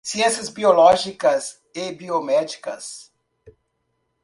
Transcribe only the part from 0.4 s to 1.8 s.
biológicas